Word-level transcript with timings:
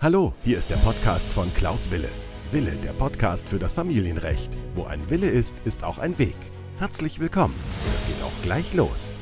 Hallo, 0.00 0.32
hier 0.44 0.58
ist 0.58 0.70
der 0.70 0.76
Podcast 0.76 1.28
von 1.32 1.52
Klaus 1.54 1.90
Wille. 1.90 2.08
Wille, 2.52 2.70
der 2.76 2.92
Podcast 2.92 3.48
für 3.48 3.58
das 3.58 3.72
Familienrecht. 3.72 4.56
Wo 4.76 4.84
ein 4.84 5.10
Wille 5.10 5.28
ist, 5.28 5.58
ist 5.64 5.82
auch 5.82 5.98
ein 5.98 6.16
Weg. 6.20 6.36
Herzlich 6.78 7.18
willkommen. 7.18 7.56
Es 7.96 8.06
geht 8.06 8.22
auch 8.22 8.42
gleich 8.44 8.72
los. 8.74 9.16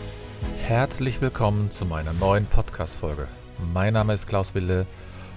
Herzlich 0.58 1.22
willkommen 1.22 1.70
zu 1.70 1.86
meiner 1.86 2.12
neuen 2.12 2.44
Podcast-Folge. 2.44 3.26
Mein 3.72 3.94
Name 3.94 4.12
ist 4.12 4.28
Klaus 4.28 4.54
Wille 4.54 4.84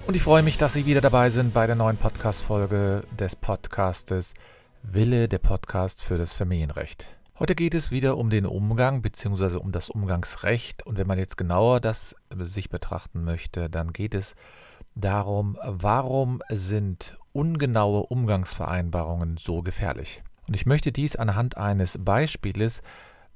und 0.06 0.14
ich 0.14 0.22
freue 0.22 0.42
mich, 0.42 0.58
dass 0.58 0.74
Sie 0.74 0.84
wieder 0.84 1.00
dabei 1.00 1.30
sind 1.30 1.54
bei 1.54 1.66
der 1.66 1.74
neuen 1.74 1.96
Podcast-Folge 1.96 3.04
des 3.18 3.34
Podcastes 3.34 4.34
Wille, 4.82 5.26
der 5.26 5.38
Podcast 5.38 6.02
für 6.02 6.18
das 6.18 6.34
Familienrecht. 6.34 7.08
Heute 7.38 7.54
geht 7.54 7.74
es 7.74 7.90
wieder 7.90 8.18
um 8.18 8.28
den 8.28 8.44
Umgang 8.44 9.00
bzw. 9.00 9.56
um 9.56 9.72
das 9.72 9.88
Umgangsrecht 9.88 10.84
und 10.84 10.98
wenn 10.98 11.06
man 11.06 11.18
jetzt 11.18 11.38
genauer 11.38 11.80
das 11.80 12.14
sich 12.40 12.68
betrachten 12.68 13.24
möchte, 13.24 13.70
dann 13.70 13.94
geht 13.94 14.14
es 14.14 14.34
darum, 14.94 15.58
warum 15.62 16.42
sind 16.48 17.16
ungenaue 17.32 18.04
Umgangsvereinbarungen 18.06 19.36
so 19.36 19.62
gefährlich. 19.62 20.22
Und 20.46 20.54
ich 20.54 20.66
möchte 20.66 20.92
dies 20.92 21.16
anhand 21.16 21.56
eines 21.56 21.96
Beispieles, 22.00 22.82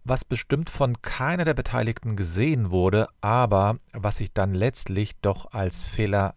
was 0.05 0.24
bestimmt 0.24 0.69
von 0.69 1.01
keiner 1.01 1.45
der 1.45 1.55
Beteiligten 1.55 2.16
gesehen 2.16 2.70
wurde, 2.70 3.09
aber 3.20 3.79
was 3.93 4.19
sich 4.19 4.32
dann 4.32 4.52
letztlich 4.52 5.12
doch 5.20 5.52
als 5.52 5.82
Fehler 5.82 6.34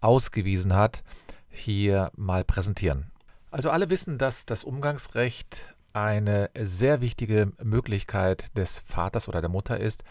ausgewiesen 0.00 0.74
hat, 0.74 1.02
hier 1.48 2.10
mal 2.16 2.44
präsentieren. 2.44 3.10
Also 3.50 3.70
alle 3.70 3.88
wissen, 3.88 4.18
dass 4.18 4.44
das 4.44 4.64
Umgangsrecht 4.64 5.74
eine 5.94 6.50
sehr 6.58 7.00
wichtige 7.00 7.52
Möglichkeit 7.62 8.54
des 8.56 8.80
Vaters 8.80 9.28
oder 9.28 9.40
der 9.40 9.48
Mutter 9.48 9.80
ist, 9.80 10.04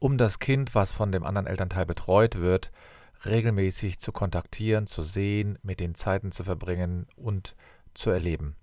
um 0.00 0.18
das 0.18 0.40
Kind, 0.40 0.74
was 0.74 0.90
von 0.90 1.12
dem 1.12 1.22
anderen 1.22 1.46
Elternteil 1.46 1.86
betreut 1.86 2.40
wird, 2.40 2.72
regelmäßig 3.24 3.98
zu 3.98 4.12
kontaktieren, 4.12 4.86
zu 4.86 5.02
sehen, 5.02 5.58
mit 5.62 5.80
den 5.80 5.94
Zeiten 5.94 6.32
zu 6.32 6.44
verbringen 6.44 7.06
und 7.16 7.56
zu 7.94 8.10
erleben. 8.10 8.56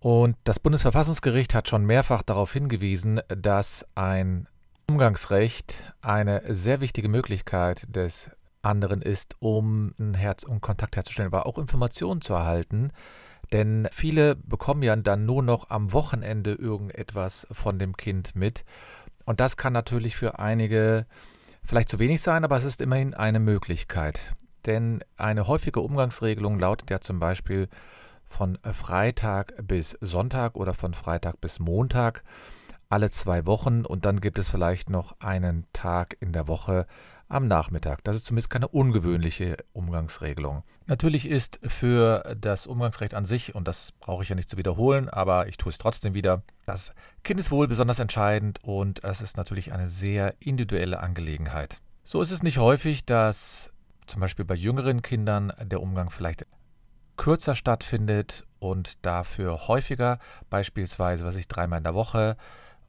Und 0.00 0.36
das 0.44 0.60
Bundesverfassungsgericht 0.60 1.54
hat 1.54 1.68
schon 1.68 1.86
mehrfach 1.86 2.22
darauf 2.22 2.52
hingewiesen, 2.52 3.20
dass 3.28 3.86
ein 3.94 4.46
Umgangsrecht 4.86 5.80
eine 6.02 6.42
sehr 6.52 6.80
wichtige 6.80 7.08
Möglichkeit 7.08 7.86
des 7.88 8.30
anderen 8.60 9.02
ist, 9.02 9.36
um 9.38 9.94
ein 9.98 10.14
Herz 10.14 10.42
und 10.42 10.60
Kontakt 10.60 10.96
herzustellen, 10.96 11.32
aber 11.32 11.46
auch 11.46 11.58
Informationen 11.58 12.20
zu 12.20 12.34
erhalten. 12.34 12.90
Denn 13.52 13.88
viele 13.92 14.36
bekommen 14.36 14.82
ja 14.82 14.94
dann 14.96 15.26
nur 15.26 15.42
noch 15.42 15.70
am 15.70 15.92
Wochenende 15.92 16.52
irgendetwas 16.52 17.46
von 17.50 17.78
dem 17.78 17.96
Kind 17.96 18.34
mit. 18.34 18.64
Und 19.24 19.40
das 19.40 19.56
kann 19.56 19.72
natürlich 19.72 20.16
für 20.16 20.38
einige 20.38 21.06
vielleicht 21.64 21.88
zu 21.88 21.98
wenig 21.98 22.22
sein, 22.22 22.44
aber 22.44 22.56
es 22.56 22.64
ist 22.64 22.80
immerhin 22.80 23.14
eine 23.14 23.40
Möglichkeit. 23.40 24.32
Denn 24.66 25.02
eine 25.16 25.46
häufige 25.46 25.80
Umgangsregelung 25.80 26.58
lautet 26.58 26.90
ja 26.90 27.00
zum 27.00 27.20
Beispiel 27.20 27.68
von 28.26 28.58
Freitag 28.72 29.54
bis 29.66 29.96
Sonntag 30.00 30.56
oder 30.56 30.74
von 30.74 30.94
Freitag 30.94 31.40
bis 31.40 31.58
Montag 31.58 32.22
alle 32.88 33.10
zwei 33.10 33.46
Wochen 33.46 33.84
und 33.84 34.04
dann 34.04 34.20
gibt 34.20 34.38
es 34.38 34.48
vielleicht 34.48 34.90
noch 34.90 35.18
einen 35.20 35.66
Tag 35.72 36.16
in 36.20 36.32
der 36.32 36.48
Woche, 36.48 36.86
am 37.28 37.48
Nachmittag. 37.48 38.04
Das 38.04 38.16
ist 38.16 38.26
zumindest 38.26 38.50
keine 38.50 38.68
ungewöhnliche 38.68 39.56
Umgangsregelung. 39.72 40.62
Natürlich 40.86 41.28
ist 41.28 41.60
für 41.62 42.36
das 42.38 42.66
Umgangsrecht 42.66 43.14
an 43.14 43.24
sich, 43.24 43.54
und 43.54 43.66
das 43.66 43.92
brauche 44.00 44.22
ich 44.22 44.28
ja 44.28 44.34
nicht 44.34 44.50
zu 44.50 44.56
wiederholen, 44.56 45.08
aber 45.08 45.48
ich 45.48 45.56
tue 45.56 45.70
es 45.70 45.78
trotzdem 45.78 46.14
wieder, 46.14 46.42
das 46.66 46.94
Kindeswohl 47.22 47.68
besonders 47.68 47.98
entscheidend 47.98 48.58
und 48.62 49.02
es 49.04 49.20
ist 49.20 49.36
natürlich 49.36 49.72
eine 49.72 49.88
sehr 49.88 50.34
individuelle 50.40 51.00
Angelegenheit. 51.00 51.80
So 52.04 52.20
ist 52.20 52.30
es 52.30 52.42
nicht 52.42 52.58
häufig, 52.58 53.04
dass 53.04 53.72
zum 54.06 54.20
Beispiel 54.20 54.44
bei 54.44 54.54
jüngeren 54.54 55.02
Kindern 55.02 55.52
der 55.62 55.80
Umgang 55.80 56.10
vielleicht 56.10 56.46
kürzer 57.16 57.54
stattfindet 57.54 58.44
und 58.58 59.04
dafür 59.06 59.68
häufiger, 59.68 60.18
beispielsweise, 60.50 61.24
was 61.24 61.36
ich 61.36 61.48
dreimal 61.48 61.78
in 61.78 61.84
der 61.84 61.94
Woche 61.94 62.36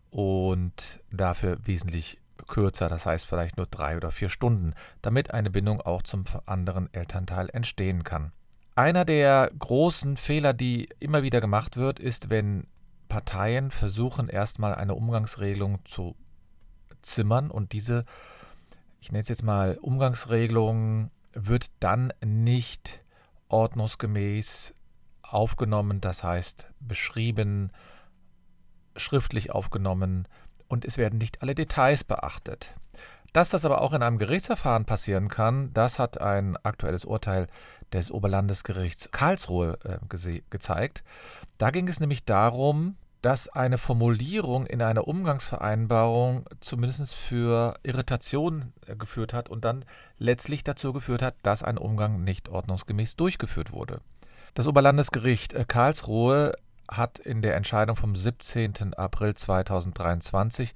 und 0.09 1.01
dafür 1.11 1.57
wesentlich 1.65 2.17
kürzer, 2.47 2.87
das 2.87 3.05
heißt 3.05 3.25
vielleicht 3.25 3.57
nur 3.57 3.65
drei 3.65 3.97
oder 3.97 4.11
vier 4.11 4.29
Stunden, 4.29 4.73
damit 5.01 5.31
eine 5.31 5.49
Bindung 5.49 5.81
auch 5.81 6.01
zum 6.01 6.25
anderen 6.45 6.93
Elternteil 6.93 7.49
entstehen 7.51 8.03
kann. 8.03 8.31
Einer 8.75 9.05
der 9.05 9.51
großen 9.57 10.17
Fehler, 10.17 10.53
die 10.53 10.89
immer 10.99 11.23
wieder 11.23 11.41
gemacht 11.41 11.77
wird, 11.77 11.99
ist, 11.99 12.29
wenn 12.29 12.67
Parteien 13.07 13.71
versuchen, 13.71 14.27
erstmal 14.27 14.75
eine 14.75 14.95
Umgangsregelung 14.95 15.79
zu 15.85 16.15
zimmern 17.01 17.51
und 17.51 17.71
diese, 17.71 18.03
ich 18.99 19.11
nenne 19.11 19.21
es 19.21 19.29
jetzt 19.29 19.43
mal 19.43 19.77
Umgangsregelung, 19.81 21.11
wird 21.33 21.67
dann 21.79 22.11
nicht 22.23 23.01
ordnungsgemäß 23.47 24.73
aufgenommen, 25.21 26.01
das 26.01 26.23
heißt 26.23 26.67
beschrieben, 26.79 27.71
schriftlich 28.95 29.51
aufgenommen, 29.51 30.27
und 30.67 30.85
es 30.85 30.97
werden 30.97 31.17
nicht 31.17 31.41
alle 31.41 31.55
Details 31.55 32.03
beachtet. 32.03 32.73
Dass 33.33 33.49
das 33.49 33.65
aber 33.65 33.81
auch 33.81 33.93
in 33.93 34.01
einem 34.01 34.17
Gerichtsverfahren 34.17 34.85
passieren 34.85 35.27
kann, 35.27 35.73
das 35.73 35.99
hat 35.99 36.21
ein 36.21 36.55
aktuelles 36.63 37.03
Urteil 37.03 37.47
des 37.91 38.09
Oberlandesgerichts 38.09 39.11
Karlsruhe 39.11 39.77
äh, 39.83 39.97
gezeigt. 40.49 41.03
Da 41.57 41.69
ging 41.69 41.87
es 41.87 41.99
nämlich 41.99 42.23
darum, 42.23 42.95
dass 43.21 43.49
eine 43.49 43.79
Formulierung 43.79 44.67
in 44.67 44.83
einer 44.83 45.07
Umgangsvereinbarung 45.07 46.45
zumindest 46.59 47.15
für 47.15 47.73
Irritation 47.83 48.71
äh, 48.85 48.95
geführt 48.95 49.33
hat 49.33 49.49
und 49.49 49.65
dann 49.65 49.83
letztlich 50.19 50.63
dazu 50.63 50.93
geführt 50.93 51.21
hat, 51.21 51.35
dass 51.41 51.63
ein 51.63 51.77
Umgang 51.77 52.23
nicht 52.23 52.49
ordnungsgemäß 52.49 53.15
durchgeführt 53.15 53.71
wurde. 53.71 53.99
Das 54.53 54.67
Oberlandesgericht 54.67 55.53
äh, 55.53 55.65
Karlsruhe 55.67 56.53
hat 56.89 57.19
in 57.19 57.41
der 57.41 57.55
Entscheidung 57.55 57.95
vom 57.95 58.15
17. 58.15 58.93
April 58.93 59.33
2023 59.33 60.73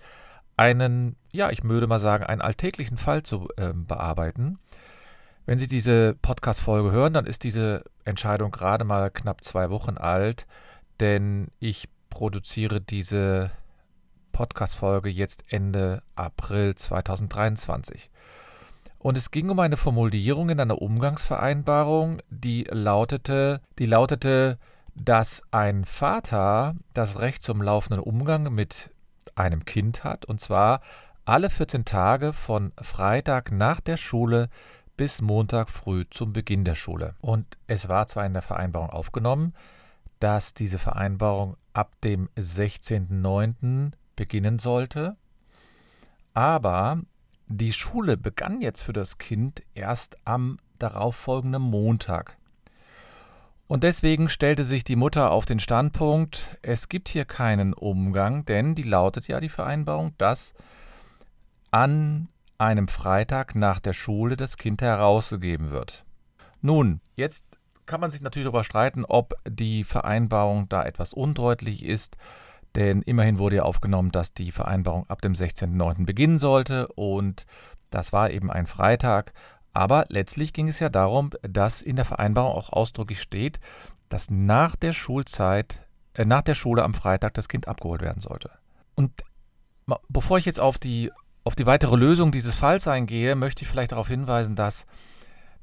einen, 0.57 1.15
ja, 1.31 1.49
ich 1.51 1.63
würde 1.63 1.87
mal 1.87 1.99
sagen, 1.99 2.25
einen 2.25 2.41
alltäglichen 2.41 2.97
Fall 2.97 3.23
zu 3.23 3.47
äh, 3.57 3.71
bearbeiten. 3.73 4.59
Wenn 5.45 5.57
Sie 5.57 5.67
diese 5.67 6.15
Podcast-Folge 6.21 6.91
hören, 6.91 7.13
dann 7.13 7.25
ist 7.25 7.43
diese 7.43 7.83
Entscheidung 8.05 8.51
gerade 8.51 8.83
mal 8.83 9.09
knapp 9.09 9.43
zwei 9.43 9.69
Wochen 9.69 9.97
alt, 9.97 10.45
denn 10.99 11.47
ich 11.59 11.87
produziere 12.09 12.81
diese 12.81 13.51
Podcast-Folge 14.31 15.09
jetzt 15.09 15.51
Ende 15.51 16.03
April 16.15 16.75
2023. 16.75 18.09
Und 18.99 19.17
es 19.17 19.31
ging 19.31 19.49
um 19.49 19.59
eine 19.59 19.77
Formulierung 19.77 20.49
in 20.49 20.59
einer 20.59 20.81
Umgangsvereinbarung, 20.81 22.21
die 22.29 22.65
lautete, 22.69 23.61
die 23.79 23.85
lautete, 23.85 24.57
dass 25.01 25.43
ein 25.51 25.85
Vater 25.85 26.75
das 26.93 27.19
Recht 27.19 27.43
zum 27.43 27.61
laufenden 27.61 28.03
Umgang 28.03 28.53
mit 28.53 28.91
einem 29.35 29.65
Kind 29.65 30.03
hat, 30.03 30.25
und 30.25 30.39
zwar 30.39 30.81
alle 31.25 31.49
14 31.49 31.85
Tage 31.85 32.33
von 32.33 32.73
Freitag 32.81 33.51
nach 33.51 33.79
der 33.79 33.97
Schule 33.97 34.49
bis 34.97 35.21
Montag 35.21 35.69
früh 35.69 36.03
zum 36.09 36.33
Beginn 36.33 36.65
der 36.65 36.75
Schule. 36.75 37.15
Und 37.21 37.57
es 37.67 37.87
war 37.87 38.07
zwar 38.07 38.25
in 38.25 38.33
der 38.33 38.41
Vereinbarung 38.41 38.89
aufgenommen, 38.89 39.53
dass 40.19 40.53
diese 40.53 40.79
Vereinbarung 40.79 41.55
ab 41.71 41.93
dem 42.03 42.27
16.09. 42.37 43.91
beginnen 44.15 44.59
sollte, 44.59 45.15
aber 46.33 46.99
die 47.47 47.73
Schule 47.73 48.17
begann 48.17 48.61
jetzt 48.61 48.81
für 48.81 48.93
das 48.93 49.17
Kind 49.17 49.61
erst 49.73 50.17
am 50.25 50.59
darauffolgenden 50.79 51.61
Montag. 51.61 52.38
Und 53.69 53.83
deswegen 53.83 54.29
stellte 54.29 54.65
sich 54.65 54.83
die 54.83 54.95
Mutter 54.95 55.29
auf 55.29 55.45
den 55.45 55.59
Standpunkt, 55.59 56.57
es 56.63 56.89
gibt 56.89 57.07
hier 57.07 57.23
keinen 57.23 57.75
Umgang, 57.75 58.43
denn 58.45 58.73
die 58.73 58.81
lautet 58.81 59.27
ja 59.27 59.39
die 59.39 59.47
Vereinbarung, 59.47 60.15
dass 60.17 60.55
an 61.69 62.29
einem 62.57 62.87
Freitag 62.87 63.53
nach 63.53 63.79
der 63.79 63.93
Schule 63.93 64.37
das 64.37 64.57
Kind 64.57 64.81
herausgegeben 64.81 65.69
wird. 65.69 66.03
Nun, 66.63 66.99
jetzt 67.15 67.45
kann 67.85 68.01
man 68.01 68.09
sich 68.09 68.21
natürlich 68.21 68.47
darüber 68.47 68.63
streiten, 68.63 69.05
ob 69.05 69.35
die 69.47 69.83
Vereinbarung 69.83 70.67
da 70.67 70.83
etwas 70.83 71.13
undeutlich 71.13 71.85
ist, 71.85 72.17
denn 72.73 73.03
immerhin 73.03 73.37
wurde 73.37 73.57
ja 73.57 73.63
aufgenommen, 73.63 74.11
dass 74.11 74.33
die 74.33 74.51
Vereinbarung 74.51 75.07
ab 75.11 75.21
dem 75.21 75.33
16.09. 75.33 76.07
beginnen 76.07 76.39
sollte 76.39 76.87
und 76.87 77.45
das 77.91 78.13
war 78.13 78.31
eben 78.31 78.49
ein 78.49 78.65
Freitag. 78.65 79.31
Aber 79.79 80.07
letztlich 80.09 80.51
ging 80.51 80.67
es 80.67 80.79
ja 80.79 80.89
darum, 80.89 81.29
dass 81.41 81.81
in 81.81 81.95
der 81.95 82.03
Vereinbarung 82.03 82.51
auch 82.51 82.73
ausdrücklich 82.73 83.21
steht, 83.21 83.61
dass 84.09 84.29
nach 84.29 84.75
der 84.75 84.91
Schulzeit, 84.91 85.87
äh, 86.15 86.25
nach 86.25 86.41
der 86.41 86.53
Schule 86.53 86.83
am 86.83 86.93
Freitag 86.93 87.33
das 87.35 87.47
Kind 87.47 87.69
abgeholt 87.69 88.01
werden 88.01 88.19
sollte. 88.19 88.51
Und 88.95 89.23
bevor 90.09 90.37
ich 90.37 90.43
jetzt 90.43 90.59
auf 90.59 90.79
die, 90.79 91.13
auf 91.45 91.55
die 91.55 91.65
weitere 91.65 91.95
Lösung 91.95 92.33
dieses 92.33 92.55
Falls 92.55 92.89
eingehe, 92.89 93.35
möchte 93.35 93.61
ich 93.61 93.69
vielleicht 93.69 93.93
darauf 93.93 94.09
hinweisen, 94.09 94.57
dass 94.57 94.85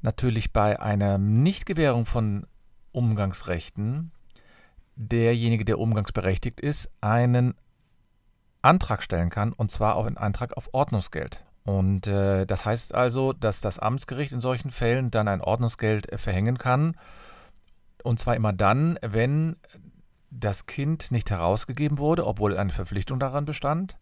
natürlich 0.01 0.51
bei 0.51 0.79
einer 0.79 1.19
Nichtgewährung 1.19 2.07
von 2.07 2.47
Umgangsrechten 2.93 4.11
derjenige, 4.95 5.63
der 5.63 5.77
umgangsberechtigt 5.77 6.59
ist, 6.59 6.89
einen 7.01 7.53
Antrag 8.63 9.03
stellen 9.03 9.29
kann, 9.29 9.53
und 9.53 9.69
zwar 9.69 9.95
auf 9.95 10.07
einen 10.07 10.17
Antrag 10.17 10.57
auf 10.57 10.69
Ordnungsgeld. 10.73 11.45
Und 11.67 12.07
äh, 12.07 12.45
das 12.45 12.63
heißt 12.63 12.95
also, 12.95 13.33
dass 13.33 13.59
das 13.59 13.77
Amtsgericht 13.77 14.31
in 14.31 14.39
solchen 14.39 14.71
Fällen 14.71 15.11
dann 15.11 15.27
ein 15.27 15.41
Ordnungsgeld 15.41 16.09
äh, 16.09 16.17
verhängen 16.17 16.57
kann. 16.57 16.95
Und 18.03 18.21
zwar 18.21 18.37
immer 18.37 18.53
dann, 18.53 18.97
wenn 19.01 19.57
das 20.31 20.65
Kind 20.65 21.11
nicht 21.11 21.29
herausgegeben 21.29 21.97
wurde, 21.97 22.25
obwohl 22.25 22.57
eine 22.57 22.71
Verpflichtung 22.71 23.19
daran 23.19 23.43
bestand. 23.43 23.97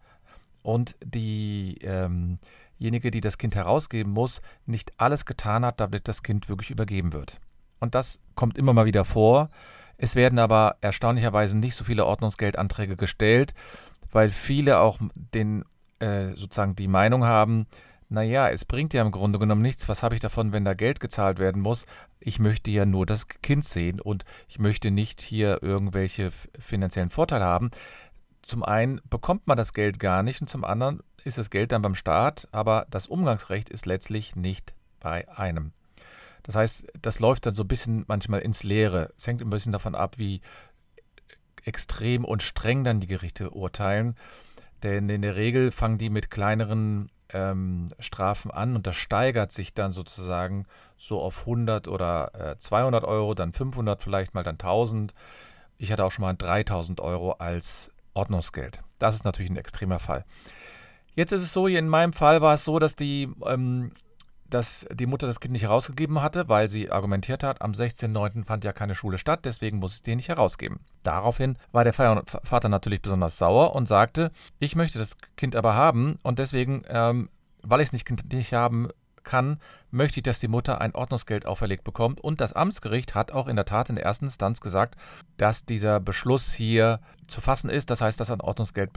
Und 0.62 0.96
diejenige, 1.04 1.88
ähm 1.88 2.38
die 2.80 3.22
das 3.22 3.40
Kind 3.40 3.56
herausgeben 3.56 4.14
muss, 4.14 4.44
nicht 4.68 4.94
alles 4.98 5.26
getan 5.26 5.66
hat, 5.66 5.80
damit 5.80 6.08
das 6.08 6.22
Kind 6.22 6.48
wirklich 6.50 6.70
übergeben 6.70 7.14
wird. 7.14 7.40
Und 7.80 7.96
das 7.96 8.20
kommt 8.36 8.60
immer 8.60 8.74
mal 8.74 8.86
wieder 8.86 9.06
vor. 9.06 9.50
Es 9.98 10.16
werden 10.16 10.38
aber 10.38 10.78
erstaunlicherweise 10.82 11.58
nicht 11.58 11.76
so 11.76 11.84
viele 11.84 12.06
Ordnungsgeldanträge 12.06 12.96
gestellt, 12.96 13.56
weil 14.12 14.30
viele 14.30 14.82
auch 14.82 15.00
den 15.16 15.66
äh, 16.00 16.30
sozusagen 16.36 16.76
die 16.76 16.88
Meinung 16.88 17.26
haben, 17.26 17.68
naja, 18.08 18.50
es 18.50 18.66
bringt 18.66 18.94
ja 18.94 19.02
im 19.02 19.12
Grunde 19.12 19.40
genommen 19.40 19.64
nichts, 19.64 19.90
was 19.90 20.04
habe 20.04 20.16
ich 20.16 20.22
davon, 20.22 20.52
wenn 20.52 20.64
da 20.64 20.74
Geld 20.74 21.00
gezahlt 21.00 21.40
werden 21.40 21.62
muss? 21.62 21.86
Ich 22.20 22.40
möchte 22.40 22.70
ja 22.70 22.86
nur 22.86 23.06
das 23.06 23.28
Kind 23.28 23.66
sehen 23.66 24.00
und 24.00 24.26
ich 24.48 24.60
möchte 24.60 24.92
nicht 24.92 25.22
hier 25.22 25.64
irgendwelche 25.64 26.30
finanziellen 26.60 27.10
Vorteile 27.10 27.46
haben. 27.46 27.72
Zum 28.44 28.64
einen 28.64 29.02
bekommt 29.10 29.48
man 29.48 29.58
das 29.58 29.74
Geld 29.74 30.00
gar 30.00 30.22
nicht 30.22 30.40
und 30.40 30.48
zum 30.48 30.64
anderen 30.64 31.02
ist 31.24 31.40
das 31.40 31.50
Geld 31.50 31.72
dann 31.72 31.82
beim 31.82 31.96
Staat, 31.96 32.48
aber 32.52 32.86
das 32.92 33.08
Umgangsrecht 33.08 33.70
ist 33.70 33.88
letztlich 33.88 34.36
nicht 34.36 34.76
bei 35.00 35.28
einem. 35.36 35.72
Das 36.44 36.56
heißt, 36.56 36.88
das 37.02 37.20
läuft 37.20 37.48
dann 37.48 37.56
so 37.56 37.64
ein 37.64 37.68
bisschen 37.68 38.06
manchmal 38.08 38.42
ins 38.42 38.62
Leere. 38.62 39.12
Es 39.18 39.26
hängt 39.26 39.42
ein 39.42 39.50
bisschen 39.50 39.72
davon 39.72 39.96
ab, 39.96 40.20
wie 40.20 40.42
extrem 41.64 42.24
und 42.24 42.44
streng 42.44 42.84
dann 42.84 43.00
die 43.00 43.08
Gerichte 43.08 43.50
urteilen. 43.50 44.16
Denn 44.86 45.10
in 45.10 45.24
der 45.24 45.36
Regel 45.36 45.72
fangen 45.72 45.98
die 45.98 46.12
mit 46.12 46.30
kleineren 46.30 47.10
ähm, 47.34 47.88
Strafen 47.98 48.52
an 48.52 48.76
und 48.76 48.86
das 48.86 48.96
steigert 48.96 49.52
sich 49.52 49.74
dann 49.74 49.90
sozusagen 49.90 50.68
so 50.96 51.20
auf 51.20 51.40
100 51.40 51.88
oder 51.88 52.52
äh, 52.54 52.58
200 52.60 53.04
Euro, 53.04 53.34
dann 53.34 53.52
500 53.52 54.04
vielleicht 54.04 54.36
mal, 54.36 54.44
dann 54.44 54.54
1000. 54.54 55.16
Ich 55.80 55.92
hatte 55.92 56.06
auch 56.06 56.12
schon 56.12 56.22
mal 56.22 56.36
3000 56.36 57.02
Euro 57.02 57.32
als 57.32 57.90
Ordnungsgeld. 58.14 58.82
Das 59.00 59.16
ist 59.16 59.26
natürlich 59.26 59.50
ein 59.50 59.58
extremer 59.58 59.98
Fall. 59.98 60.24
Jetzt 61.16 61.32
ist 61.32 61.42
es 61.42 61.52
so, 61.52 61.66
in 61.66 61.90
meinem 61.90 62.14
Fall 62.14 62.44
war 62.44 62.54
es 62.54 62.64
so, 62.64 62.78
dass 62.78 62.96
die 62.96 63.28
ähm, 63.44 63.92
dass 64.50 64.88
die 64.94 65.06
Mutter 65.06 65.28
das 65.28 65.40
Kind 65.40 65.54
nicht 65.54 65.64
herausgegeben 65.64 66.22
hatte, 66.22 66.48
weil 66.50 66.68
sie 66.68 66.92
argumentiert 66.92 67.44
hat, 67.44 67.62
am 67.62 67.72
16.09. 67.72 68.46
fand 68.46 68.64
ja 68.64 68.74
keine 68.74 68.96
Schule 68.96 69.18
statt, 69.18 69.42
deswegen 69.44 69.80
muss 69.80 69.96
ich 69.96 70.04
den 70.04 70.18
nicht 70.18 70.30
herausgeben. 70.30 70.80
Daraufhin 71.04 71.58
war 71.72 71.84
der 71.84 71.94
Vater 71.94 72.70
natürlich 72.70 73.02
besonders 73.02 73.38
sauer 73.38 73.76
und 73.76 73.88
sagte, 73.88 74.32
ich 74.60 74.76
möchte 74.76 75.00
das 75.00 75.18
Kind 75.36 75.56
aber 75.56 75.76
haben 75.76 76.18
und 76.24 76.40
deswegen, 76.40 76.84
ähm, 76.88 77.30
weil 77.62 77.82
ich 77.82 77.88
es 77.88 77.94
nicht, 77.94 78.34
nicht 78.34 78.54
haben 78.54 78.90
kann, 79.26 79.60
möchte 79.92 80.20
ich, 80.20 80.24
dass 80.24 80.40
die 80.40 80.48
Mutter 80.48 80.80
ein 80.80 80.96
Ordnungsgeld 80.96 81.46
auferlegt 81.46 81.84
bekommt. 81.84 82.22
Und 82.22 82.40
das 82.40 82.54
Amtsgericht 82.54 83.16
hat 83.16 83.32
auch 83.32 83.48
in 83.48 83.56
der 83.56 83.66
Tat 83.66 83.90
in 83.90 83.96
der 83.96 84.06
ersten 84.06 84.26
Instanz 84.26 84.62
gesagt, 84.62 84.96
dass 85.38 85.66
dieser 85.66 86.00
Beschluss 86.00 86.54
hier 86.54 87.02
zu 87.28 87.42
fassen 87.42 87.70
ist. 87.70 87.90
Das 87.90 88.02
heißt, 88.02 88.20
dass 88.20 88.32
ein 88.32 88.42
Ordnungsgeld 88.42 88.92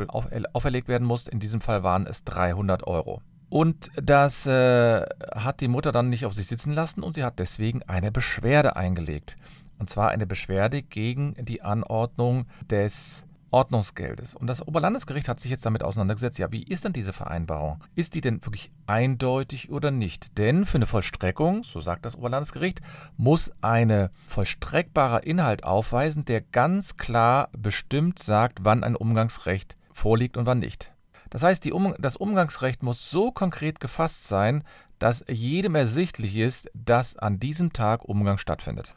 auferlegt 0.52 0.86
werden 0.86 1.06
muss. 1.06 1.26
In 1.26 1.40
diesem 1.40 1.60
Fall 1.60 1.82
waren 1.82 2.06
es 2.06 2.24
300 2.24 2.86
Euro. 2.86 3.22
Und 3.48 3.90
das 3.96 4.46
äh, 4.46 5.04
hat 5.34 5.60
die 5.60 5.68
Mutter 5.68 5.92
dann 5.92 6.10
nicht 6.10 6.26
auf 6.26 6.34
sich 6.34 6.46
sitzen 6.46 6.72
lassen 6.72 7.02
und 7.02 7.14
sie 7.14 7.24
hat 7.24 7.38
deswegen 7.38 7.82
eine 7.84 8.12
Beschwerde 8.12 8.76
eingelegt. 8.76 9.36
Und 9.78 9.88
zwar 9.88 10.10
eine 10.10 10.26
Beschwerde 10.26 10.82
gegen 10.82 11.34
die 11.38 11.62
Anordnung 11.62 12.46
des 12.68 13.26
Ordnungsgeldes. 13.50 14.34
Und 14.34 14.46
das 14.46 14.66
Oberlandesgericht 14.66 15.28
hat 15.28 15.40
sich 15.40 15.50
jetzt 15.50 15.64
damit 15.64 15.82
auseinandergesetzt, 15.82 16.38
ja, 16.38 16.52
wie 16.52 16.62
ist 16.62 16.84
denn 16.84 16.92
diese 16.92 17.12
Vereinbarung? 17.12 17.82
Ist 17.94 18.14
die 18.14 18.20
denn 18.20 18.44
wirklich 18.44 18.70
eindeutig 18.86 19.70
oder 19.70 19.90
nicht? 19.90 20.36
Denn 20.36 20.66
für 20.66 20.76
eine 20.76 20.86
Vollstreckung, 20.86 21.62
so 21.64 21.80
sagt 21.80 22.04
das 22.04 22.16
Oberlandesgericht, 22.16 22.82
muss 23.16 23.50
eine 23.62 24.10
vollstreckbarer 24.26 25.24
Inhalt 25.24 25.64
aufweisen, 25.64 26.24
der 26.24 26.42
ganz 26.42 26.96
klar 26.96 27.48
bestimmt 27.56 28.18
sagt, 28.18 28.58
wann 28.62 28.84
ein 28.84 28.96
Umgangsrecht 28.96 29.76
vorliegt 29.92 30.36
und 30.36 30.44
wann 30.46 30.58
nicht. 30.58 30.92
Das 31.30 31.42
heißt, 31.42 31.70
um, 31.72 31.94
das 31.98 32.16
Umgangsrecht 32.16 32.82
muss 32.82 33.10
so 33.10 33.30
konkret 33.30 33.80
gefasst 33.80 34.28
sein, 34.28 34.64
dass 34.98 35.24
jedem 35.28 35.74
ersichtlich 35.74 36.36
ist, 36.36 36.70
dass 36.74 37.16
an 37.16 37.38
diesem 37.38 37.72
Tag 37.72 38.04
Umgang 38.04 38.38
stattfindet. 38.38 38.94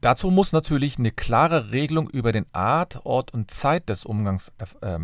Dazu 0.00 0.30
muss 0.30 0.52
natürlich 0.52 0.98
eine 0.98 1.12
klare 1.12 1.70
Regelung 1.72 2.10
über 2.10 2.30
den 2.30 2.44
Art, 2.52 3.00
Ort 3.04 3.32
und 3.32 3.50
Zeit 3.50 3.88
des 3.88 4.04
Umgangs 4.04 4.52
äh, 4.82 4.98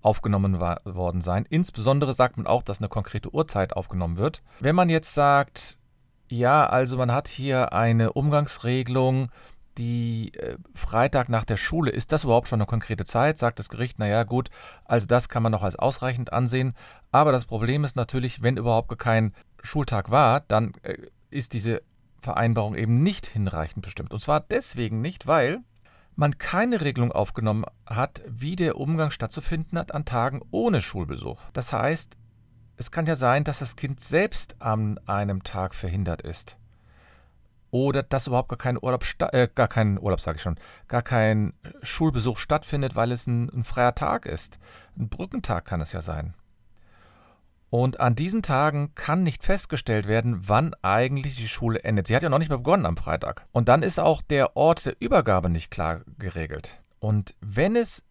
aufgenommen 0.00 0.58
worden 0.58 1.20
sein. 1.20 1.46
Insbesondere 1.50 2.14
sagt 2.14 2.38
man 2.38 2.46
auch, 2.46 2.62
dass 2.62 2.78
eine 2.78 2.88
konkrete 2.88 3.34
Uhrzeit 3.34 3.74
aufgenommen 3.74 4.16
wird. 4.16 4.40
Wenn 4.60 4.74
man 4.74 4.88
jetzt 4.88 5.12
sagt, 5.12 5.76
ja, 6.28 6.66
also 6.66 6.96
man 6.96 7.12
hat 7.12 7.28
hier 7.28 7.74
eine 7.74 8.14
Umgangsregelung, 8.14 9.30
die 9.78 10.32
äh, 10.34 10.58
Freitag 10.74 11.28
nach 11.28 11.44
der 11.44 11.56
Schule, 11.56 11.90
ist 11.90 12.12
das 12.12 12.24
überhaupt 12.24 12.48
schon 12.48 12.60
eine 12.60 12.66
konkrete 12.66 13.04
Zeit? 13.04 13.38
Sagt 13.38 13.58
das 13.58 13.68
Gericht, 13.68 13.98
naja 13.98 14.24
gut, 14.24 14.50
also 14.84 15.06
das 15.06 15.28
kann 15.28 15.42
man 15.42 15.52
noch 15.52 15.62
als 15.62 15.76
ausreichend 15.76 16.32
ansehen. 16.32 16.74
Aber 17.12 17.32
das 17.32 17.44
Problem 17.44 17.84
ist 17.84 17.96
natürlich, 17.96 18.42
wenn 18.42 18.56
überhaupt 18.56 18.98
kein 18.98 19.34
Schultag 19.62 20.10
war, 20.10 20.40
dann 20.40 20.72
äh, 20.82 20.96
ist 21.30 21.52
diese 21.52 21.82
Vereinbarung 22.20 22.74
eben 22.74 23.02
nicht 23.02 23.26
hinreichend 23.26 23.84
bestimmt. 23.84 24.12
Und 24.12 24.20
zwar 24.20 24.40
deswegen 24.40 25.00
nicht, 25.00 25.26
weil 25.26 25.60
man 26.14 26.38
keine 26.38 26.80
Regelung 26.80 27.12
aufgenommen 27.12 27.64
hat, 27.84 28.22
wie 28.26 28.56
der 28.56 28.78
Umgang 28.78 29.10
stattzufinden 29.10 29.78
hat 29.78 29.92
an 29.92 30.06
Tagen 30.06 30.40
ohne 30.50 30.80
Schulbesuch. 30.80 31.40
Das 31.52 31.72
heißt, 31.72 32.16
es 32.78 32.90
kann 32.90 33.06
ja 33.06 33.16
sein, 33.16 33.44
dass 33.44 33.58
das 33.58 33.76
Kind 33.76 34.00
selbst 34.00 34.56
an 34.60 34.98
einem 35.06 35.44
Tag 35.44 35.74
verhindert 35.74 36.22
ist 36.22 36.58
oder 37.70 38.02
dass 38.02 38.26
überhaupt 38.26 38.48
gar 38.48 38.58
kein 38.58 38.78
Urlaub, 38.80 39.04
äh, 39.32 39.48
gar 39.54 39.68
kein 39.68 39.98
Urlaub 39.98 40.20
sage 40.20 40.36
ich 40.36 40.42
schon, 40.42 40.56
gar 40.88 41.02
kein 41.02 41.52
Schulbesuch 41.82 42.38
stattfindet, 42.38 42.96
weil 42.96 43.12
es 43.12 43.26
ein, 43.26 43.48
ein 43.50 43.64
freier 43.64 43.94
Tag 43.94 44.26
ist. 44.26 44.58
Ein 44.98 45.08
Brückentag 45.08 45.64
kann 45.64 45.80
es 45.80 45.92
ja 45.92 46.00
sein. 46.00 46.34
Und 47.68 48.00
an 48.00 48.14
diesen 48.14 48.42
Tagen 48.42 48.94
kann 48.94 49.22
nicht 49.22 49.42
festgestellt 49.42 50.06
werden, 50.06 50.48
wann 50.48 50.74
eigentlich 50.82 51.36
die 51.36 51.48
Schule 51.48 51.80
endet. 51.82 52.06
Sie 52.06 52.14
hat 52.14 52.22
ja 52.22 52.28
noch 52.28 52.38
nicht 52.38 52.48
mehr 52.48 52.58
begonnen 52.58 52.86
am 52.86 52.96
Freitag. 52.96 53.46
Und 53.52 53.68
dann 53.68 53.82
ist 53.82 53.98
auch 53.98 54.22
der 54.22 54.56
Ort 54.56 54.86
der 54.86 54.96
Übergabe 55.00 55.50
nicht 55.50 55.70
klar 55.70 56.02
geregelt. 56.18 56.80
Und 57.00 57.34
wenn 57.40 57.76
es 57.76 58.04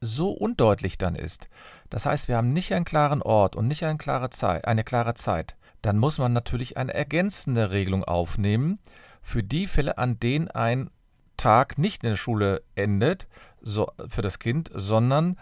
so 0.00 0.32
undeutlich 0.32 0.98
dann 0.98 1.14
ist, 1.14 1.48
das 1.90 2.06
heißt, 2.06 2.26
wir 2.28 2.36
haben 2.36 2.52
nicht 2.52 2.72
einen 2.72 2.84
klaren 2.86 3.22
Ort 3.22 3.54
und 3.54 3.68
nicht 3.68 3.84
eine 3.84 3.98
klare 3.98 4.30
Zeit, 4.30 4.66
eine 4.66 4.82
klare 4.82 5.14
Zeit, 5.14 5.56
dann 5.82 5.98
muss 5.98 6.18
man 6.18 6.32
natürlich 6.32 6.76
eine 6.76 6.94
ergänzende 6.94 7.70
Regelung 7.70 8.04
aufnehmen, 8.04 8.78
für 9.20 9.42
die 9.42 9.66
Fälle, 9.66 9.98
an 9.98 10.18
denen 10.18 10.48
ein 10.48 10.90
Tag 11.36 11.78
nicht 11.78 12.02
in 12.02 12.10
der 12.10 12.16
Schule 12.16 12.62
endet 12.74 13.28
so, 13.60 13.90
für 14.08 14.22
das 14.22 14.38
Kind, 14.38 14.70
sondern 14.74 15.38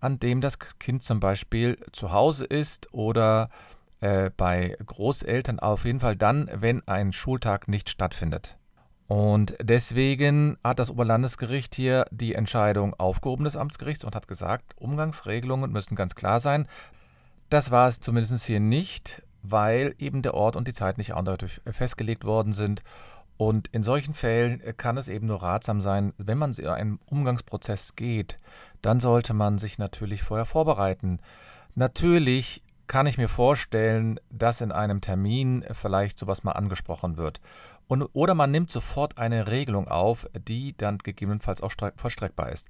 an 0.00 0.18
dem 0.18 0.40
das 0.40 0.58
Kind 0.78 1.02
zum 1.02 1.20
Beispiel 1.20 1.78
zu 1.92 2.12
Hause 2.12 2.44
ist 2.44 2.92
oder 2.92 3.50
äh, 4.00 4.30
bei 4.36 4.76
Großeltern, 4.84 5.58
auf 5.58 5.84
jeden 5.84 6.00
Fall 6.00 6.16
dann, 6.16 6.50
wenn 6.54 6.86
ein 6.86 7.12
Schultag 7.12 7.68
nicht 7.68 7.90
stattfindet. 7.90 8.56
Und 9.06 9.56
deswegen 9.62 10.58
hat 10.62 10.78
das 10.78 10.90
Oberlandesgericht 10.90 11.74
hier 11.74 12.04
die 12.10 12.34
Entscheidung 12.34 12.94
aufgehoben 12.94 13.44
des 13.44 13.56
Amtsgerichts 13.56 14.04
und 14.04 14.14
hat 14.14 14.28
gesagt, 14.28 14.74
Umgangsregelungen 14.76 15.72
müssen 15.72 15.96
ganz 15.96 16.14
klar 16.14 16.40
sein. 16.40 16.68
Das 17.48 17.70
war 17.70 17.88
es 17.88 18.00
zumindest 18.00 18.44
hier 18.44 18.60
nicht, 18.60 19.22
weil 19.50 19.94
eben 19.98 20.22
der 20.22 20.34
Ort 20.34 20.56
und 20.56 20.68
die 20.68 20.74
Zeit 20.74 20.98
nicht 20.98 21.14
eindeutig 21.14 21.60
festgelegt 21.70 22.24
worden 22.24 22.52
sind 22.52 22.82
und 23.38 23.68
in 23.68 23.84
solchen 23.84 24.14
Fällen 24.14 24.60
äh, 24.60 24.74
kann 24.76 24.98
es 24.98 25.08
eben 25.08 25.28
nur 25.28 25.42
ratsam 25.42 25.80
sein, 25.80 26.12
wenn 26.18 26.36
man 26.36 26.52
in 26.52 26.66
einen 26.66 26.98
Umgangsprozess 27.06 27.94
geht, 27.94 28.36
dann 28.82 29.00
sollte 29.00 29.32
man 29.32 29.58
sich 29.58 29.78
natürlich 29.78 30.22
vorher 30.22 30.44
vorbereiten. 30.44 31.20
Natürlich 31.74 32.62
kann 32.88 33.06
ich 33.06 33.16
mir 33.16 33.28
vorstellen, 33.28 34.18
dass 34.30 34.60
in 34.60 34.72
einem 34.72 35.00
Termin 35.00 35.64
vielleicht 35.72 36.18
sowas 36.18 36.42
mal 36.42 36.52
angesprochen 36.52 37.16
wird. 37.16 37.40
Und, 37.86 38.02
oder 38.12 38.34
man 38.34 38.50
nimmt 38.50 38.70
sofort 38.70 39.18
eine 39.18 39.46
Regelung 39.46 39.86
auf, 39.86 40.26
die 40.36 40.76
dann 40.76 40.98
gegebenenfalls 40.98 41.62
auch 41.62 41.72
vollstreckbar 41.96 42.50
ist. 42.50 42.68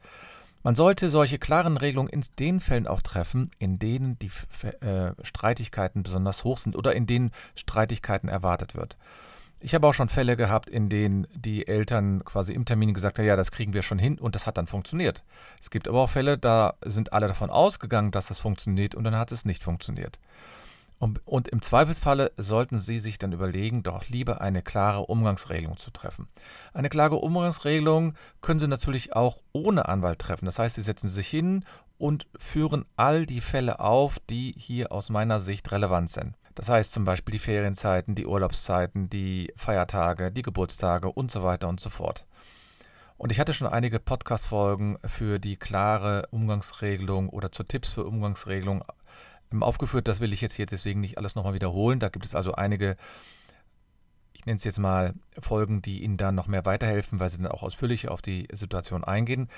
Man 0.62 0.74
sollte 0.74 1.08
solche 1.10 1.38
klaren 1.38 1.76
Regelungen 1.76 2.10
in 2.10 2.24
den 2.38 2.60
Fällen 2.60 2.86
auch 2.86 3.02
treffen, 3.02 3.50
in 3.58 3.78
denen 3.78 4.18
die 4.18 4.30
äh, 4.84 5.12
Streitigkeiten 5.22 6.02
besonders 6.02 6.44
hoch 6.44 6.58
sind 6.58 6.76
oder 6.76 6.94
in 6.94 7.06
denen 7.06 7.30
Streitigkeiten 7.54 8.28
erwartet 8.28 8.74
wird. 8.74 8.96
Ich 9.60 9.74
habe 9.74 9.86
auch 9.88 9.94
schon 9.94 10.08
Fälle 10.08 10.36
gehabt, 10.36 10.70
in 10.70 10.88
denen 10.88 11.26
die 11.34 11.66
Eltern 11.66 12.24
quasi 12.24 12.52
im 12.52 12.64
Termin 12.64 12.94
gesagt 12.94 13.18
haben, 13.18 13.26
ja, 13.26 13.34
das 13.34 13.50
kriegen 13.50 13.72
wir 13.72 13.82
schon 13.82 13.98
hin 13.98 14.18
und 14.18 14.36
das 14.36 14.46
hat 14.46 14.56
dann 14.56 14.68
funktioniert. 14.68 15.24
Es 15.60 15.70
gibt 15.70 15.88
aber 15.88 16.02
auch 16.02 16.10
Fälle, 16.10 16.38
da 16.38 16.74
sind 16.84 17.12
alle 17.12 17.26
davon 17.26 17.50
ausgegangen, 17.50 18.12
dass 18.12 18.28
das 18.28 18.38
funktioniert 18.38 18.94
und 18.94 19.02
dann 19.02 19.16
hat 19.16 19.32
es 19.32 19.44
nicht 19.44 19.64
funktioniert. 19.64 20.20
Und, 20.98 21.24
und 21.26 21.46
im 21.48 21.62
Zweifelsfalle 21.62 22.32
sollten 22.36 22.78
Sie 22.78 22.98
sich 22.98 23.18
dann 23.18 23.32
überlegen, 23.32 23.84
doch 23.84 24.08
lieber 24.08 24.40
eine 24.40 24.62
klare 24.62 25.06
Umgangsregelung 25.06 25.76
zu 25.76 25.92
treffen. 25.92 26.28
Eine 26.72 26.88
klare 26.88 27.16
Umgangsregelung 27.16 28.14
können 28.40 28.58
Sie 28.58 28.66
natürlich 28.66 29.14
auch 29.14 29.38
ohne 29.52 29.88
Anwalt 29.88 30.18
treffen. 30.18 30.46
Das 30.46 30.58
heißt, 30.58 30.74
Sie 30.74 30.82
setzen 30.82 31.08
sich 31.08 31.28
hin 31.28 31.64
und 31.98 32.26
führen 32.36 32.84
all 32.96 33.26
die 33.26 33.40
Fälle 33.40 33.78
auf, 33.78 34.18
die 34.28 34.54
hier 34.56 34.90
aus 34.90 35.08
meiner 35.08 35.38
Sicht 35.38 35.70
relevant 35.70 36.10
sind. 36.10 36.34
Das 36.56 36.68
heißt 36.68 36.92
zum 36.92 37.04
Beispiel 37.04 37.32
die 37.32 37.38
Ferienzeiten, 37.38 38.16
die 38.16 38.26
Urlaubszeiten, 38.26 39.08
die 39.08 39.52
Feiertage, 39.54 40.32
die 40.32 40.42
Geburtstage 40.42 41.08
und 41.08 41.30
so 41.30 41.44
weiter 41.44 41.68
und 41.68 41.78
so 41.78 41.90
fort. 41.90 42.24
Und 43.16 43.30
ich 43.30 43.38
hatte 43.38 43.52
schon 43.52 43.68
einige 43.68 44.00
Podcast-Folgen 44.00 44.98
für 45.04 45.38
die 45.38 45.56
klare 45.56 46.26
Umgangsregelung 46.30 47.28
oder 47.28 47.52
zu 47.52 47.64
Tipps 47.64 47.90
für 47.90 48.04
Umgangsregelung 48.04 48.84
aufgeführt. 49.60 50.08
Das 50.08 50.20
will 50.20 50.32
ich 50.32 50.40
jetzt 50.40 50.54
hier 50.54 50.66
deswegen 50.66 51.00
nicht 51.00 51.18
alles 51.18 51.34
nochmal 51.34 51.54
wiederholen. 51.54 51.98
Da 51.98 52.08
gibt 52.08 52.24
es 52.24 52.34
also 52.34 52.52
einige, 52.52 52.96
ich 54.32 54.46
nenne 54.46 54.56
es 54.56 54.64
jetzt 54.64 54.78
mal 54.78 55.14
Folgen, 55.38 55.82
die 55.82 56.02
Ihnen 56.02 56.16
dann 56.16 56.34
noch 56.34 56.46
mehr 56.46 56.64
weiterhelfen, 56.64 57.20
weil 57.20 57.28
sie 57.28 57.38
dann 57.38 57.50
auch 57.50 57.62
ausführlich 57.62 58.08
auf 58.08 58.22
die 58.22 58.48
Situation 58.52 59.04
eingehen. 59.04 59.48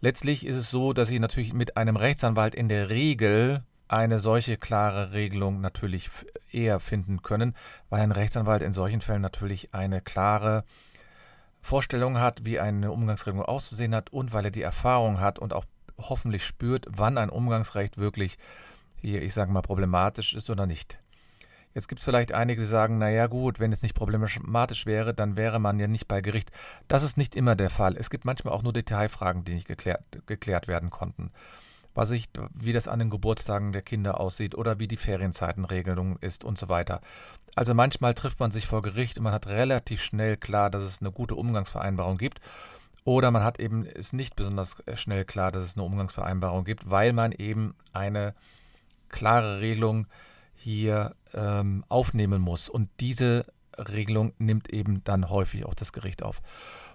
Letztlich 0.00 0.46
ist 0.46 0.56
es 0.56 0.70
so, 0.70 0.92
dass 0.92 1.08
Sie 1.08 1.18
natürlich 1.18 1.52
mit 1.52 1.76
einem 1.76 1.96
Rechtsanwalt 1.96 2.54
in 2.54 2.68
der 2.68 2.88
Regel 2.88 3.64
eine 3.88 4.20
solche 4.20 4.58
klare 4.58 5.12
Regelung 5.12 5.60
natürlich 5.60 6.10
eher 6.52 6.78
finden 6.78 7.22
können, 7.22 7.54
weil 7.88 8.02
ein 8.02 8.12
Rechtsanwalt 8.12 8.62
in 8.62 8.72
solchen 8.72 9.00
Fällen 9.00 9.22
natürlich 9.22 9.74
eine 9.74 10.00
klare 10.00 10.64
Vorstellung 11.62 12.18
hat, 12.18 12.44
wie 12.44 12.60
eine 12.60 12.92
Umgangsregelung 12.92 13.44
auszusehen 13.44 13.94
hat 13.94 14.10
und 14.10 14.32
weil 14.32 14.44
er 14.44 14.50
die 14.50 14.62
Erfahrung 14.62 15.20
hat 15.20 15.38
und 15.38 15.52
auch 15.52 15.64
hoffentlich 15.98 16.44
spürt, 16.44 16.86
wann 16.88 17.18
ein 17.18 17.30
Umgangsrecht 17.30 17.98
wirklich 17.98 18.38
hier, 19.00 19.22
ich 19.22 19.34
sage 19.34 19.52
mal, 19.52 19.62
problematisch 19.62 20.34
ist 20.34 20.50
oder 20.50 20.66
nicht. 20.66 20.98
Jetzt 21.74 21.88
gibt 21.88 22.00
es 22.00 22.04
vielleicht 22.04 22.32
einige, 22.32 22.62
die 22.62 22.66
sagen, 22.66 22.98
naja 22.98 23.26
gut, 23.26 23.60
wenn 23.60 23.72
es 23.72 23.82
nicht 23.82 23.94
problematisch 23.94 24.86
wäre, 24.86 25.14
dann 25.14 25.36
wäre 25.36 25.58
man 25.58 25.78
ja 25.78 25.86
nicht 25.86 26.08
bei 26.08 26.20
Gericht. 26.20 26.50
Das 26.88 27.02
ist 27.02 27.16
nicht 27.16 27.36
immer 27.36 27.54
der 27.54 27.70
Fall. 27.70 27.96
Es 27.96 28.10
gibt 28.10 28.24
manchmal 28.24 28.54
auch 28.54 28.62
nur 28.62 28.72
Detailfragen, 28.72 29.44
die 29.44 29.54
nicht 29.54 29.68
geklärt, 29.68 30.02
geklärt 30.26 30.66
werden 30.66 30.90
konnten. 30.90 31.30
Was 31.94 32.10
ich, 32.10 32.28
wie 32.54 32.72
das 32.72 32.88
an 32.88 32.98
den 32.98 33.10
Geburtstagen 33.10 33.72
der 33.72 33.82
Kinder 33.82 34.20
aussieht 34.20 34.54
oder 34.54 34.78
wie 34.78 34.88
die 34.88 34.96
Ferienzeitenregelung 34.96 36.16
ist 36.18 36.42
und 36.44 36.58
so 36.58 36.68
weiter. 36.68 37.00
Also 37.54 37.74
manchmal 37.74 38.14
trifft 38.14 38.40
man 38.40 38.50
sich 38.50 38.66
vor 38.66 38.82
Gericht 38.82 39.18
und 39.18 39.24
man 39.24 39.32
hat 39.32 39.46
relativ 39.46 40.02
schnell 40.02 40.36
klar, 40.36 40.70
dass 40.70 40.82
es 40.82 41.00
eine 41.00 41.12
gute 41.12 41.34
Umgangsvereinbarung 41.34 42.16
gibt. 42.16 42.40
Oder 43.04 43.30
man 43.30 43.42
hat 43.42 43.58
eben 43.60 43.84
ist 43.84 44.12
nicht 44.12 44.36
besonders 44.36 44.76
schnell 44.94 45.24
klar, 45.24 45.50
dass 45.50 45.64
es 45.64 45.76
eine 45.76 45.84
Umgangsvereinbarung 45.84 46.64
gibt, 46.64 46.90
weil 46.90 47.12
man 47.12 47.32
eben 47.32 47.74
eine 47.92 48.34
klare 49.08 49.60
Regelung 49.60 50.06
hier 50.54 51.14
ähm, 51.34 51.84
aufnehmen 51.88 52.40
muss. 52.40 52.68
Und 52.68 52.88
diese 53.00 53.46
Regelung 53.78 54.32
nimmt 54.38 54.70
eben 54.70 55.02
dann 55.04 55.30
häufig 55.30 55.64
auch 55.64 55.74
das 55.74 55.92
Gericht 55.92 56.22
auf. 56.22 56.42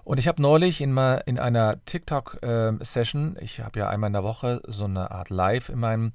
Und 0.03 0.19
ich 0.19 0.27
habe 0.27 0.41
neulich 0.41 0.81
in, 0.81 0.97
in 1.25 1.39
einer 1.39 1.83
TikTok-Session, 1.85 3.37
äh, 3.37 3.43
ich 3.43 3.61
habe 3.61 3.79
ja 3.79 3.89
einmal 3.89 4.09
in 4.09 4.13
der 4.13 4.23
Woche 4.23 4.61
so 4.67 4.83
eine 4.83 5.11
Art 5.11 5.29
Live 5.29 5.69
in 5.69 5.79
meinem, 5.79 6.11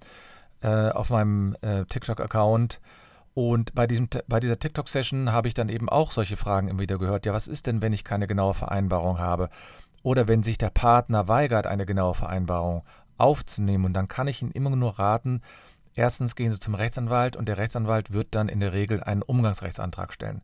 äh, 0.60 0.90
auf 0.90 1.10
meinem 1.10 1.56
äh, 1.62 1.84
TikTok-Account. 1.86 2.80
Und 3.32 3.74
bei, 3.74 3.86
diesem, 3.86 4.08
bei 4.26 4.40
dieser 4.40 4.58
TikTok-Session 4.58 5.32
habe 5.32 5.48
ich 5.48 5.54
dann 5.54 5.68
eben 5.68 5.88
auch 5.88 6.10
solche 6.10 6.36
Fragen 6.36 6.68
immer 6.68 6.80
wieder 6.80 6.98
gehört. 6.98 7.24
Ja, 7.24 7.32
was 7.32 7.48
ist 7.48 7.66
denn, 7.66 7.80
wenn 7.80 7.92
ich 7.92 8.04
keine 8.04 8.26
genaue 8.26 8.52
Vereinbarung 8.52 9.18
habe? 9.18 9.48
Oder 10.02 10.28
wenn 10.28 10.42
sich 10.42 10.58
der 10.58 10.70
Partner 10.70 11.28
weigert, 11.28 11.66
eine 11.66 11.86
genaue 11.86 12.14
Vereinbarung 12.14 12.82
aufzunehmen. 13.16 13.86
Und 13.86 13.94
dann 13.94 14.08
kann 14.08 14.28
ich 14.28 14.42
ihn 14.42 14.50
immer 14.50 14.70
nur 14.70 14.98
raten, 14.98 15.40
Erstens 15.98 16.36
gehen 16.36 16.52
Sie 16.52 16.60
zum 16.60 16.76
Rechtsanwalt 16.76 17.34
und 17.34 17.48
der 17.48 17.58
Rechtsanwalt 17.58 18.12
wird 18.12 18.28
dann 18.30 18.48
in 18.48 18.60
der 18.60 18.72
Regel 18.72 19.02
einen 19.02 19.20
Umgangsrechtsantrag 19.20 20.12
stellen. 20.12 20.42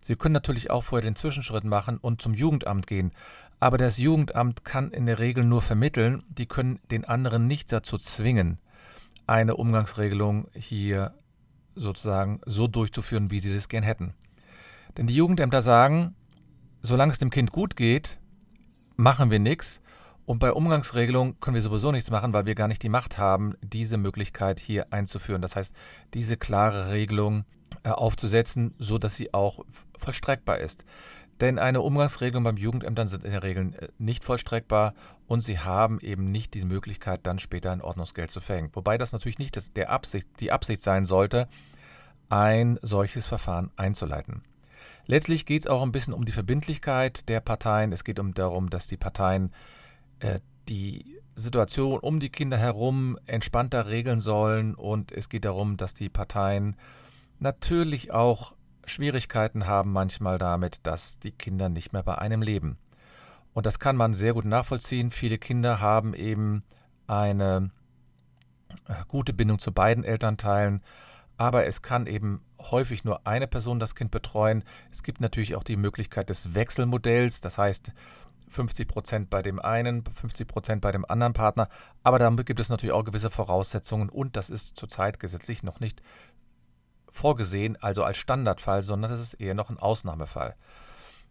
Sie 0.00 0.16
können 0.16 0.32
natürlich 0.32 0.70
auch 0.70 0.82
vorher 0.82 1.04
den 1.04 1.14
Zwischenschritt 1.14 1.64
machen 1.64 1.98
und 1.98 2.22
zum 2.22 2.32
Jugendamt 2.32 2.86
gehen. 2.86 3.10
Aber 3.60 3.76
das 3.76 3.98
Jugendamt 3.98 4.64
kann 4.64 4.92
in 4.92 5.04
der 5.04 5.18
Regel 5.18 5.44
nur 5.44 5.60
vermitteln, 5.60 6.22
die 6.30 6.46
können 6.46 6.80
den 6.90 7.04
anderen 7.04 7.46
nicht 7.46 7.70
dazu 7.70 7.98
zwingen, 7.98 8.56
eine 9.26 9.56
Umgangsregelung 9.56 10.48
hier 10.54 11.12
sozusagen 11.74 12.40
so 12.46 12.66
durchzuführen, 12.66 13.30
wie 13.30 13.40
sie 13.40 13.54
es 13.54 13.68
gern 13.68 13.82
hätten. 13.82 14.14
Denn 14.96 15.06
die 15.06 15.16
Jugendämter 15.16 15.60
sagen, 15.60 16.14
solange 16.80 17.12
es 17.12 17.18
dem 17.18 17.28
Kind 17.28 17.52
gut 17.52 17.76
geht, 17.76 18.16
machen 18.96 19.30
wir 19.30 19.38
nichts. 19.38 19.82
Und 20.26 20.38
bei 20.38 20.52
Umgangsregelungen 20.52 21.38
können 21.40 21.54
wir 21.54 21.62
sowieso 21.62 21.92
nichts 21.92 22.10
machen, 22.10 22.32
weil 22.32 22.46
wir 22.46 22.54
gar 22.54 22.68
nicht 22.68 22.82
die 22.82 22.88
Macht 22.88 23.18
haben, 23.18 23.54
diese 23.62 23.98
Möglichkeit 23.98 24.58
hier 24.58 24.92
einzuführen. 24.92 25.42
Das 25.42 25.54
heißt, 25.54 25.74
diese 26.14 26.36
klare 26.36 26.90
Regelung 26.90 27.44
äh, 27.82 27.90
aufzusetzen, 27.90 28.74
so 28.78 28.98
dass 28.98 29.16
sie 29.16 29.34
auch 29.34 29.64
vollstreckbar 29.98 30.58
ist. 30.58 30.84
Denn 31.40 31.58
eine 31.58 31.82
Umgangsregelung 31.82 32.44
beim 32.44 32.56
Jugendamt 32.56 33.10
sind 33.10 33.24
in 33.24 33.32
der 33.32 33.42
Regel 33.42 33.74
äh, 33.74 33.88
nicht 33.98 34.24
vollstreckbar 34.24 34.94
und 35.26 35.40
sie 35.40 35.58
haben 35.58 36.00
eben 36.00 36.30
nicht 36.30 36.54
die 36.54 36.64
Möglichkeit, 36.64 37.20
dann 37.24 37.38
später 37.38 37.72
ein 37.72 37.82
Ordnungsgeld 37.82 38.30
zu 38.30 38.40
verhängen. 38.40 38.70
Wobei 38.72 38.96
das 38.96 39.12
natürlich 39.12 39.38
nicht 39.38 39.76
der 39.76 39.90
Absicht, 39.90 40.28
die 40.40 40.52
Absicht 40.52 40.80
sein 40.80 41.04
sollte, 41.04 41.48
ein 42.28 42.78
solches 42.82 43.26
Verfahren 43.26 43.70
einzuleiten. 43.76 44.42
Letztlich 45.06 45.44
geht 45.44 45.62
es 45.62 45.66
auch 45.66 45.82
ein 45.82 45.92
bisschen 45.92 46.14
um 46.14 46.24
die 46.24 46.32
Verbindlichkeit 46.32 47.28
der 47.28 47.40
Parteien. 47.40 47.92
Es 47.92 48.04
geht 48.04 48.18
um 48.18 48.32
darum, 48.32 48.70
dass 48.70 48.86
die 48.86 48.96
Parteien 48.96 49.52
äh, 50.24 50.40
die 50.68 51.20
Situation 51.36 51.98
um 51.98 52.20
die 52.20 52.30
Kinder 52.30 52.56
herum 52.56 53.18
entspannter 53.26 53.88
regeln 53.88 54.20
sollen 54.20 54.74
und 54.74 55.12
es 55.12 55.28
geht 55.28 55.44
darum, 55.44 55.76
dass 55.76 55.94
die 55.94 56.08
Parteien 56.08 56.76
natürlich 57.38 58.12
auch 58.12 58.54
Schwierigkeiten 58.86 59.66
haben 59.66 59.92
manchmal 59.92 60.38
damit, 60.38 60.80
dass 60.84 61.18
die 61.18 61.32
Kinder 61.32 61.68
nicht 61.68 61.92
mehr 61.92 62.02
bei 62.02 62.18
einem 62.18 62.42
leben. 62.42 62.78
Und 63.52 63.66
das 63.66 63.78
kann 63.78 63.96
man 63.96 64.14
sehr 64.14 64.34
gut 64.34 64.44
nachvollziehen. 64.44 65.10
Viele 65.10 65.38
Kinder 65.38 65.80
haben 65.80 66.14
eben 66.14 66.64
eine 67.06 67.70
äh, 68.88 68.94
gute 69.08 69.32
Bindung 69.32 69.58
zu 69.58 69.72
beiden 69.72 70.04
Elternteilen, 70.04 70.82
aber 71.36 71.66
es 71.66 71.82
kann 71.82 72.06
eben 72.06 72.42
häufig 72.60 73.04
nur 73.04 73.26
eine 73.26 73.46
Person 73.46 73.78
das 73.78 73.94
Kind 73.94 74.10
betreuen. 74.10 74.64
Es 74.90 75.02
gibt 75.02 75.20
natürlich 75.20 75.56
auch 75.56 75.64
die 75.64 75.76
Möglichkeit 75.76 76.30
des 76.30 76.54
Wechselmodells, 76.54 77.40
das 77.40 77.58
heißt, 77.58 77.92
50 78.48 78.88
Prozent 78.88 79.30
bei 79.30 79.42
dem 79.42 79.60
einen, 79.60 80.04
50 80.04 80.46
Prozent 80.46 80.80
bei 80.80 80.92
dem 80.92 81.04
anderen 81.08 81.32
Partner. 81.32 81.68
Aber 82.02 82.18
damit 82.18 82.46
gibt 82.46 82.60
es 82.60 82.68
natürlich 82.68 82.92
auch 82.92 83.04
gewisse 83.04 83.30
Voraussetzungen 83.30 84.08
und 84.08 84.36
das 84.36 84.50
ist 84.50 84.76
zurzeit 84.76 85.20
gesetzlich 85.20 85.62
noch 85.62 85.80
nicht 85.80 86.02
vorgesehen, 87.10 87.76
also 87.80 88.02
als 88.02 88.16
Standardfall, 88.16 88.82
sondern 88.82 89.10
das 89.10 89.20
ist 89.20 89.34
eher 89.34 89.54
noch 89.54 89.70
ein 89.70 89.78
Ausnahmefall. 89.78 90.56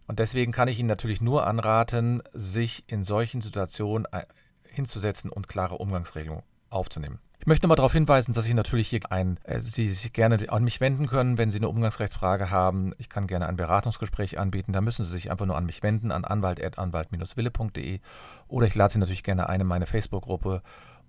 Und 0.06 0.18
deswegen 0.18 0.52
kann 0.52 0.68
ich 0.68 0.78
Ihnen 0.78 0.88
natürlich 0.88 1.20
nur 1.20 1.46
anraten, 1.46 2.22
sich 2.32 2.84
in 2.88 3.04
solchen 3.04 3.40
Situationen 3.40 4.06
äh, 4.12 4.24
hinzusetzen 4.68 5.30
und 5.30 5.48
klare 5.48 5.76
Umgangsregelungen 5.76 6.44
aufzunehmen. 6.68 7.18
Ich 7.44 7.46
möchte 7.46 7.66
nochmal 7.66 7.76
darauf 7.76 7.92
hinweisen, 7.92 8.32
dass 8.32 8.46
ich 8.46 8.54
natürlich 8.54 8.88
hier 8.88 9.00
ein, 9.10 9.38
äh, 9.44 9.60
Sie 9.60 9.90
sich 9.90 10.14
gerne 10.14 10.38
an 10.48 10.64
mich 10.64 10.80
wenden 10.80 11.06
können, 11.06 11.36
wenn 11.36 11.50
Sie 11.50 11.58
eine 11.58 11.68
Umgangsrechtsfrage 11.68 12.50
haben. 12.50 12.94
Ich 12.96 13.10
kann 13.10 13.26
gerne 13.26 13.46
ein 13.46 13.58
Beratungsgespräch 13.58 14.38
anbieten. 14.38 14.72
Da 14.72 14.80
müssen 14.80 15.04
Sie 15.04 15.12
sich 15.12 15.30
einfach 15.30 15.44
nur 15.44 15.58
an 15.58 15.66
mich 15.66 15.82
wenden, 15.82 16.10
an 16.10 16.24
anwalt.anwalt-wille.de 16.24 18.00
oder 18.48 18.66
ich 18.66 18.74
lade 18.74 18.94
Sie 18.94 18.98
natürlich 18.98 19.24
gerne 19.24 19.50
ein 19.50 19.60
in 19.60 19.66
meine 19.66 19.84
Facebook-Gruppe 19.84 20.62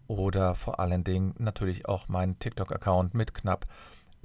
oder 0.07 0.55
vor 0.55 0.81
allen 0.81 1.05
Dingen 1.05 1.35
natürlich 1.37 1.87
auch 1.87 2.09
meinen 2.09 2.37
TikTok-Account 2.37 3.13
mit 3.13 3.33
knapp 3.33 3.65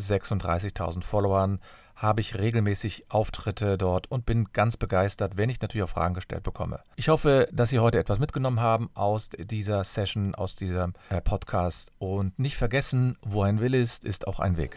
36.000 0.01 1.05
Followern 1.05 1.61
habe 2.01 2.23
ich 2.23 2.39
regelmäßig 2.39 3.05
Auftritte 3.11 3.77
dort 3.77 4.11
und 4.11 4.25
bin 4.25 4.49
ganz 4.53 4.79
begeistert, 4.79 5.37
wenn 5.37 5.51
ich 5.51 5.61
natürlich 5.61 5.85
auch 5.85 5.91
Fragen 5.91 6.15
gestellt 6.15 6.43
bekomme. 6.43 6.81
Ich 6.97 7.11
hoffe, 7.11 7.47
dass 7.53 7.69
Sie 7.69 7.79
heute 7.79 7.99
etwas 7.99 8.19
mitgenommen 8.19 8.61
haben 8.61 8.91
aus 8.95 9.29
dieser 9.29 9.85
Session, 9.85 10.35
aus 10.35 10.57
diesem 10.57 10.95
äh, 11.11 11.21
Podcast 11.21 11.93
und 11.99 12.39
nicht 12.39 12.57
vergessen, 12.57 13.19
wo 13.23 13.43
ein 13.43 13.61
Will 13.61 13.75
ist, 13.75 14.05
ist 14.05 14.27
auch 14.27 14.41
ein 14.41 14.57
Weg. 14.57 14.77